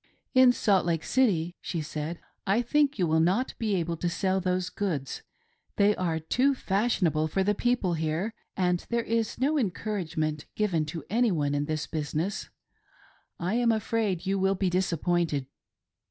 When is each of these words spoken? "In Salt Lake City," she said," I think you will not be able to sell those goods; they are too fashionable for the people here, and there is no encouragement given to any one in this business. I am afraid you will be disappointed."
"In 0.41 0.51
Salt 0.51 0.83
Lake 0.83 1.03
City," 1.03 1.55
she 1.61 1.79
said," 1.79 2.17
I 2.57 2.63
think 2.63 2.97
you 2.97 3.05
will 3.05 3.19
not 3.19 3.53
be 3.59 3.75
able 3.75 3.97
to 3.97 4.09
sell 4.09 4.41
those 4.41 4.71
goods; 4.71 5.21
they 5.75 5.95
are 5.95 6.17
too 6.17 6.55
fashionable 6.55 7.27
for 7.27 7.43
the 7.43 7.53
people 7.53 7.93
here, 7.93 8.33
and 8.57 8.83
there 8.89 9.03
is 9.03 9.37
no 9.39 9.59
encouragement 9.59 10.47
given 10.55 10.85
to 10.87 11.03
any 11.11 11.31
one 11.31 11.53
in 11.53 11.65
this 11.65 11.85
business. 11.85 12.49
I 13.39 13.53
am 13.53 13.71
afraid 13.71 14.25
you 14.25 14.39
will 14.39 14.55
be 14.55 14.71
disappointed." 14.71 15.45